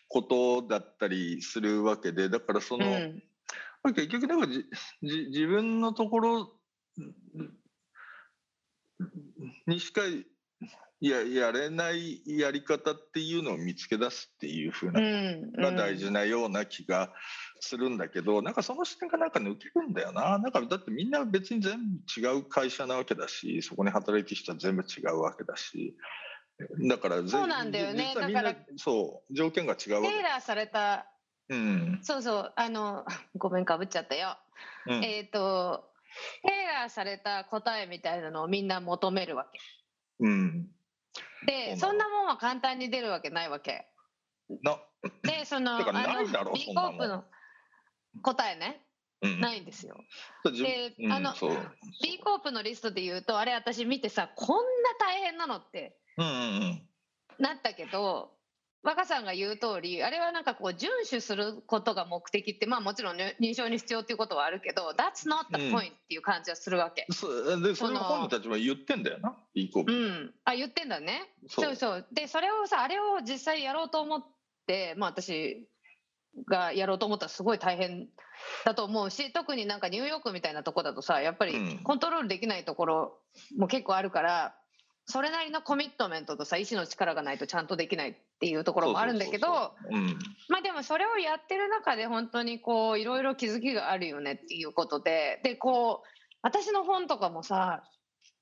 [0.08, 2.84] ことだったりするわけでだからその、
[3.84, 4.66] 結局なんかじ
[5.02, 6.52] じ自分のところ
[9.66, 10.02] にしか
[11.00, 17.12] ややれないやり方っていうのを見つけ出すっていうふうなうんが大事なような気が
[17.60, 20.38] するんだけど、なんかその視点がなんか抜けるんだよな。
[20.38, 25.96] なんかだってみんな別に全部違う会社なわけだし、そこに働いてる人は全部違うわけだし。
[26.88, 28.14] だからぜそうなんだよね。
[28.16, 31.06] だかそう条件が違うわけテイラーされた
[31.48, 32.00] うん。
[32.02, 33.06] そうそうあの
[33.36, 34.36] ごめんかぶっちゃったよ、
[34.86, 35.04] うん。
[35.04, 35.92] えっ、と
[36.46, 39.58] テイラーされた答えみたいなのをみんな求めるわけ。
[40.20, 40.68] うん。
[41.46, 43.86] でそんなもんは簡単に出るわけないわけ。
[44.62, 44.78] な、
[45.22, 47.24] でその ないだろの
[48.22, 48.84] 答えね。
[49.20, 49.96] うん、ないんですよ。
[50.44, 51.34] 自でうんあの
[52.02, 56.88] B コープのリストで言うとあれ私見てさこんな大変なのってうんうんうん。
[57.38, 58.37] なったけど
[58.82, 65.74] 若さんが言う通りあれはなんかこう遵守することが目的ってまあもちろんね認証に必要っていうことはあるけど That's not the うん。
[65.74, 67.06] point っていう感じはするわけ。
[67.12, 69.30] そうでそれを本人たちも言ってんだよな
[69.72, 71.28] コープ、うん、あ言ってんだね。
[71.48, 72.06] そそううそう。
[72.12, 74.24] でそれをさあれを実際やろうと思っ
[74.66, 75.66] てまあ私
[76.46, 78.08] がやろうと思ったらすごい大変
[78.64, 81.78] だと思うし特になんかニューヨークみたいなとこだとさやっぱりうん。
[81.82, 83.18] コントロールできないところ
[83.56, 84.54] も結構あるから
[85.10, 89.74] それなりのコミットメントとさ意志の力がないとちゃんとできないっていうところもあるんだけど
[90.48, 96.08] まあでもそれをやってる中で本当にこういろいろ気づきがあるよねっていうことででこう
[96.42, 97.84] 私の本とかもさ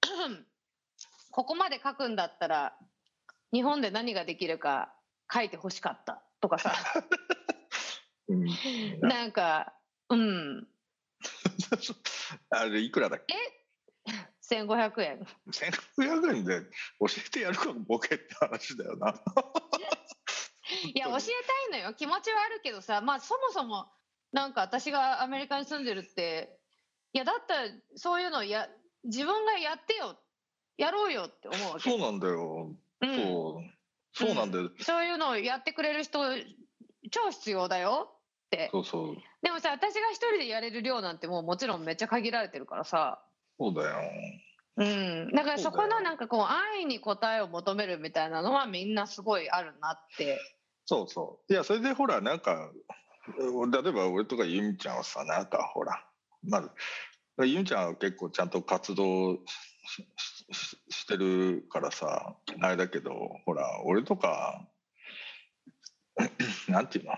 [1.31, 2.77] ここまで書くんだったら
[3.53, 4.93] 日本で何ができるか
[5.33, 6.73] 書いてほしかったとかさ。
[8.29, 8.45] うん、
[9.09, 9.73] なんか
[10.11, 10.69] うん。
[12.51, 13.56] あれいくらだっけ？
[14.51, 15.27] 1500円。
[15.99, 16.61] 1500円で
[17.01, 19.15] 教えてやるかボケって話だよな。
[20.95, 21.19] いや教え
[21.71, 21.95] たいのよ。
[21.95, 23.87] 気持ちはあるけどさまあそもそも
[24.33, 26.59] なんか私がアメリカに住んでるって。
[27.13, 28.69] いやだったらそういうのや
[29.05, 30.17] 自分がやってよ。
[30.77, 31.91] やろうよって思うわけ。
[31.91, 32.77] そうなんだよ。
[33.01, 33.17] うん。
[33.17, 33.77] そう。
[34.13, 34.71] そうなんだよ。
[34.81, 36.21] そういうのをやってくれる人
[37.11, 38.11] 超必要だよ。
[38.47, 38.69] って。
[38.73, 39.17] そうそう。
[39.43, 43.23] でもさ私が一人でやれる量なんてもうもちろんめっちゃ限られてるからさ
[43.59, 43.97] そうだよ。
[44.79, 50.39] うんだからそこのなんかこう安易に答えを求めるみたいなのはみんなすごいあるなって
[50.87, 51.53] そうそう。
[51.53, 52.71] いや、それでほら、なんか、
[53.37, 56.07] 例えば俺とかゆみちゃんはさ、なんかほら、
[56.45, 56.71] まず、
[57.45, 59.41] ゆみちゃんは結構ちゃんと活動
[60.89, 63.13] してるからさ、あれだけど、
[63.45, 64.69] ほら、俺とか、
[66.69, 67.13] なんていうの？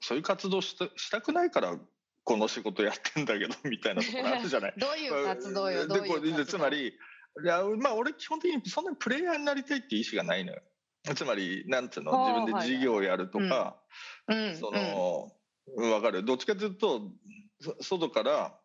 [0.00, 1.78] そういう活動したしたくないから、
[2.24, 4.74] この仕事やってんだけど、 みたいなところあるじゃない。
[4.78, 10.62] どういう活動よどうでこれでつまりいやまあ俺基本的にそんなにプレイヤーになりたいっていう意思がないのよ。
[11.14, 12.12] つまりなんつうの？
[12.26, 13.80] 自分で事業をやるとか、
[14.28, 14.56] うん。
[14.56, 15.32] その、
[15.76, 16.24] 分かる？
[16.24, 17.10] どっちかというと
[17.60, 18.58] そ外から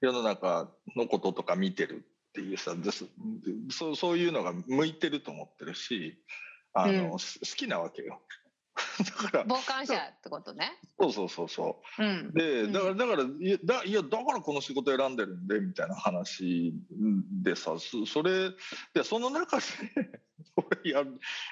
[0.00, 3.06] 世の中のこととか見てるっていうさです
[3.70, 6.22] そうそういうのが向いてると思ってるし
[6.72, 7.18] あの、うん。
[7.18, 8.22] す好きなわけよ
[9.04, 10.78] だから傍観者ってことね。
[10.98, 12.02] そうそうそうそう。
[12.02, 12.32] うん。
[12.32, 12.72] でうん。
[12.72, 16.74] だからだからいやだいやだからこの仕事選んでるんでみたいな話
[17.42, 18.50] でさそそれ
[18.94, 19.64] でその中で
[20.56, 21.04] 俺や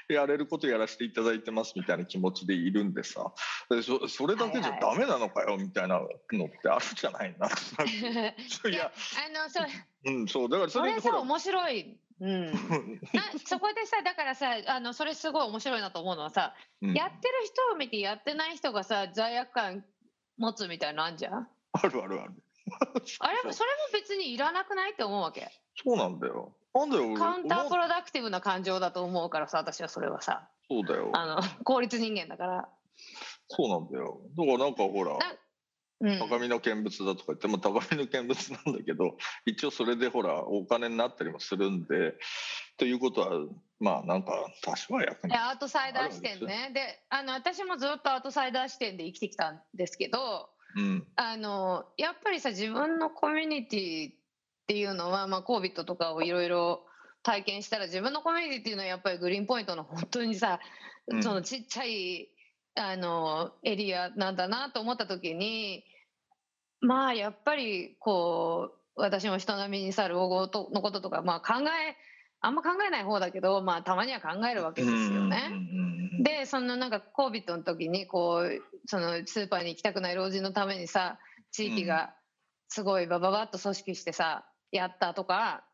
[0.08, 3.32] やれることやらせていただいてますみたいな気持ちでいるんでさ
[3.70, 6.08] でそそれだけじゃダメなのかよみたいなのっ
[6.62, 7.48] てあるじゃないな。
[8.70, 10.10] いやあのそう。
[10.10, 12.46] んそうだからそそれほられさ面白いうん。
[12.46, 12.52] な
[13.44, 16.94] そこでさだからさあのそれすごい面白いなと思うのはさ、うん。
[16.94, 19.84] やってる人を見てやってない人がさ罪悪感
[20.38, 21.48] 持つみたいなのあんじゃん？
[21.72, 22.32] あるあるある。
[23.20, 25.50] あれもそれも別にいらなくないって思うわけ？
[25.84, 26.54] そうなんだよ。
[26.74, 30.48] なんだよカウンタープ俺ロダクティブな感情だと思うからさ私はそれはさ。
[30.68, 31.10] そうだよ。
[31.14, 32.68] あの効率人間だから、
[33.48, 34.20] そうなんだよ。
[34.36, 35.18] だからなんかほら
[36.00, 42.14] 高みの見物だとか言っても高みの見物なんだけど 一応それでほらお金になったりもするんで
[42.76, 43.46] ということは
[43.80, 46.70] まあなんか多少は役にアウトサイダー視点ね。
[46.74, 51.06] であの私もずっとアウトサイダー視点で生きてきたんですけどうん。
[51.16, 54.14] あのやっぱりさ自分のコミュニティっ
[54.66, 56.86] ていうのは、まあ、COVID とかをいろいろ
[57.22, 60.60] 体験したら自分のコミュニティっていうのはやっぱりグリーンポイントの本当にさ、
[61.08, 61.22] うん。
[61.22, 62.28] そのちっちゃい
[62.76, 65.84] あのエリアなんだなと思った時に
[66.80, 71.96] まあやっぱりこう私も人並みに去る大ごとのこととか、まあ、考え
[72.40, 75.48] あんま考えない方だけど、まあ、たまには考えるわけですよね。
[75.48, 75.60] うんうん
[75.90, 81.18] うんでそのなんか COVID の時にこうそのスーパーに行きたくない老人のためにさ
[81.52, 82.14] 地域が
[82.68, 85.64] すごいバババッと組織してさやったとか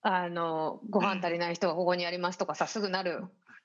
[0.00, 3.24] あのご飯足りない人がここにありますとかさすぐなる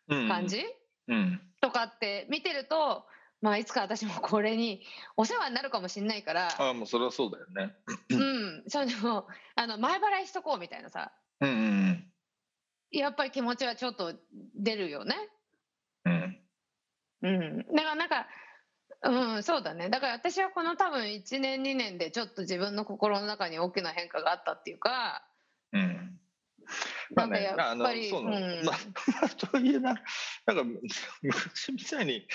[0.09, 0.27] うん。
[0.27, 0.61] 感じ、
[1.07, 3.05] うんとかって見てると、
[3.41, 4.81] まあ、いつか私もこれに
[5.15, 7.75] お世話になるかもしれないから、ああもうそれはそうだよね。
[8.09, 11.11] うん、そのあの前払いしとこうみたいなさ。
[11.39, 12.07] うんうん
[12.93, 14.13] やっぱり気持ちはちょっと
[14.53, 15.15] 出るよね。
[16.03, 16.37] うん。
[17.21, 18.27] うん、だからなんか、
[19.03, 19.89] うん、そうだね。
[19.89, 25.23] だから私はこの多分1年2年でちょっと自分の心の中に大きな変化があったっていうか
[25.71, 26.10] うん
[27.15, 28.47] なんかやっあのそうなの。
[28.47, 28.65] うん。
[28.65, 28.73] ま
[29.21, 29.95] あ とはいえな
[30.45, 30.63] なんか
[31.21, 32.27] 昔みたいに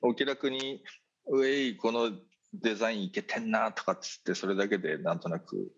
[0.00, 0.82] お気楽に
[1.26, 2.10] 「ウェイこの
[2.52, 5.72] デザインいけてんな」とかっつってそれだけでなんとなく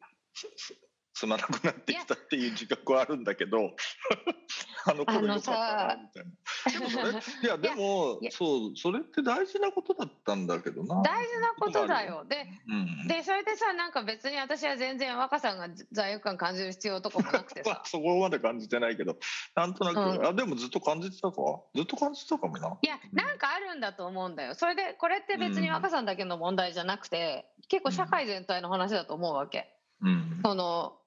[1.14, 3.76] すまなくなってきたっていう自覚はあるんだけど
[4.84, 5.50] あの頃よかった
[5.86, 6.72] なみたいな。
[6.72, 11.02] でもそれいやでもそうそれって大事なことだったんだけどな。
[11.02, 12.24] 大事なことだよ。
[12.28, 19.16] でうん、でそれでさなんか別に私は全然若さんが罪悪感感じる必要とかもなくて まさあそこまで感じてないけど
[19.54, 20.26] なんとなく、うん。
[20.26, 21.36] あでもずっと感じてたか？
[21.74, 22.78] ずっと感じてたかもな。
[22.80, 24.54] いやなんかあるんだと思うんだよ。
[24.54, 29.68] それでこれって別に若さんだけの問題じゃなくて結構社会全体の話だと思うわけ。
[30.00, 30.98] うん、その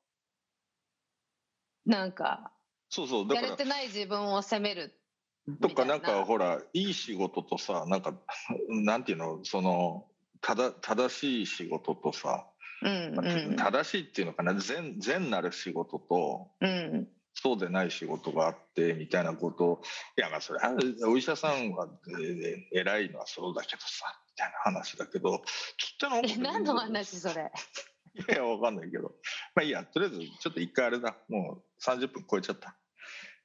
[1.86, 2.52] なんか
[2.90, 3.52] そうそうだやから。
[3.52, 4.94] れてない自分を責める
[5.62, 8.14] とかなんかほらいい仕事とさなんか
[8.70, 10.08] なんていうのその
[10.42, 12.48] ただ正しい仕事とさ、
[12.82, 13.56] うんうん。
[13.56, 17.08] 正しいっていうのかな善善なる仕事とうん。
[17.38, 19.82] そうでない仕事があってみたいなことを
[20.18, 20.74] いやまあそれは
[21.10, 25.44] お医者さんはえー偉いのはそうだけどさみたいな話だけど
[25.78, 27.52] ちっちゃ何の話それ？
[28.18, 29.14] いやわかんないけど。
[29.56, 31.16] まあいいやとりあえずちょっと一回あれだ。
[31.28, 32.76] もう30分超えちゃった。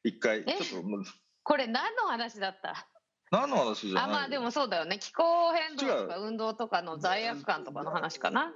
[0.05, 0.57] 一回え？
[0.62, 1.05] ちょっともう。
[1.43, 2.87] これ何の話だった？
[3.33, 4.99] 何の話じゃないあまあでもそうだよね。
[4.99, 8.53] 気候変動とか運動とかの罪悪感とかの話かな？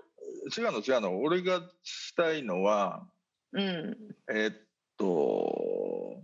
[0.57, 1.21] 違うの違うの。
[1.21, 3.07] 俺がしたいのは
[3.53, 3.97] うん。
[4.33, 4.53] えっ
[4.97, 6.23] と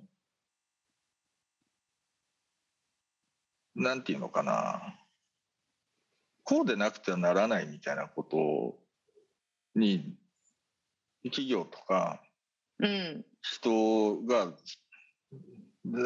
[3.75, 4.97] なんていうのかな。
[6.43, 8.80] こうでなくてはならないみたいなこと
[9.75, 10.15] に
[11.25, 12.23] 企業とか
[12.79, 13.25] うん。
[13.43, 14.53] 人が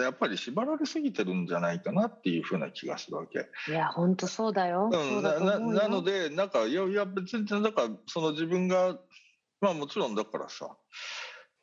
[0.02, 3.48] やっぱり縛られすぎてるんじゃないかなっていうふうな気がするわけ。
[3.68, 8.96] いや本当そうだよ、う、んだなななのでなんかいやいや別にだからその自分が
[9.60, 10.76] まあもちろんだからさ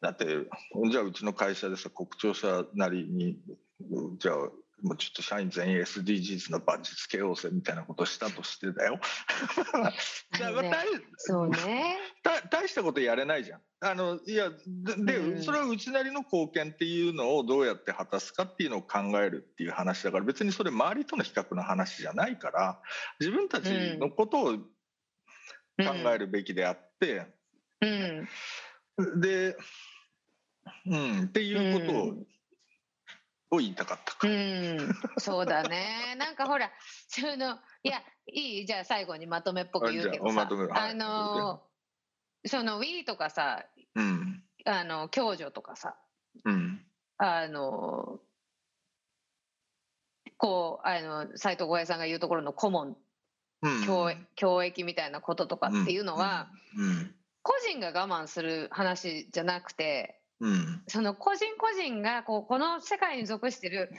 [0.02, 3.38] だってじゃあうちの会社でさ国庁舎なりに
[4.18, 4.36] じゃあ
[4.84, 9.00] もうちょっと社員全員 SDGs のバッジつけようぜみたいなことしたとしてだよ。
[11.18, 11.98] そうね。
[12.24, 13.62] 大大したことやれないじゃん。
[13.82, 15.44] あのいやでで、うん。
[15.44, 22.82] それはうちなりの貢献っていうのをどうやって果たすかっていうのを考えるっていう話だから別にそれ周りとの比較の話じゃないから
[23.20, 24.64] 自分たちのことを考
[26.14, 27.28] えるべきであって、
[27.82, 27.86] う
[29.06, 29.20] ん。
[29.20, 29.58] で、
[30.86, 32.28] うん、っていうことを,、うん
[33.52, 34.28] を言いたかったか。
[34.28, 36.16] うん、そうだね。
[36.18, 36.72] なんかほら、
[37.08, 40.42] その、いや、いい、じゃあ最後にまとめっぽく言うけどさ。
[40.42, 41.64] あまあの、
[42.46, 44.44] その Wii とかさ、うん。
[44.66, 45.98] あの、共助とかさ、
[46.46, 46.86] うん。
[47.18, 48.20] あの、
[50.38, 52.98] こう、あの、斉藤浩平さんが言うところの顧問、
[53.64, 53.86] うん。
[53.86, 57.16] 教教育みたいなこととかっていうのは、うん。
[57.44, 60.84] 個人が我慢する話じゃなくて、うん。
[60.88, 63.92] その個人個人がこうこの世界に属してる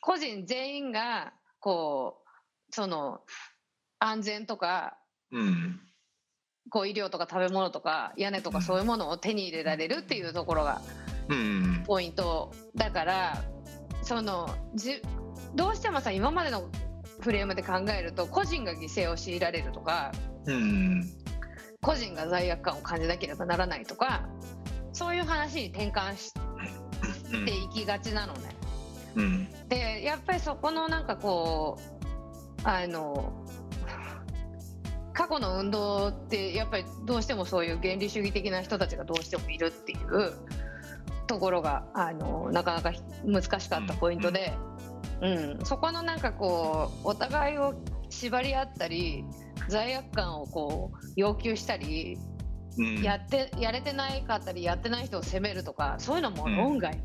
[0.00, 2.22] 個人全員がこ
[2.70, 3.20] うその
[3.98, 4.98] 安全とか
[5.30, 5.80] うん。
[6.70, 10.80] こう医療とか食べ物とか屋根とかそういうものを手に入れられるっていうところが
[11.28, 13.42] うんポイントだから
[14.02, 15.02] そのじ
[15.54, 16.70] どうしてもさ今までの
[17.20, 20.12] フレームで考えると個人が犠牲を強いられるとか
[20.46, 21.10] うん。
[21.82, 24.28] 個人が罪悪感を感じなければならないとか
[25.00, 26.30] そういう話に転換し
[27.32, 28.40] うんていきがちなのね。
[29.14, 29.48] うん。
[29.70, 33.32] でやっぱりそこのなんかこうあの
[35.14, 40.34] 過去の運動ってやっぱりどうしてもそういう原理主義的な人たちがどうしてもいるっていう
[41.26, 42.92] ところがあのなかなか
[43.24, 44.52] 難しかったポイントで、
[45.22, 47.72] うんそこのなんかこうお互いを
[48.10, 49.24] 縛り合ったり
[49.66, 52.29] 罪悪感をこう要求したり、うん
[53.02, 56.98] やってやれてないかったりやってない人を責めるとかそういうのも論外、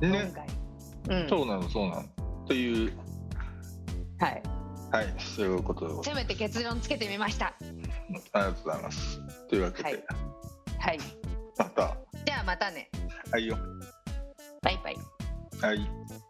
[0.00, 0.32] 論ね
[1.06, 2.08] 外、うん、そうなのそうなの。
[2.46, 2.92] という。
[4.18, 4.42] はい。
[4.92, 7.46] はいそういうことせめて結論つけてみました。
[7.46, 9.20] ありがとうございます。
[9.48, 10.04] というわけで、はい。
[10.78, 10.98] はい。
[11.58, 11.96] また。
[12.24, 12.90] ではまたね。
[13.30, 13.58] はいよ。
[14.62, 14.96] バイバイ。
[15.60, 16.25] はい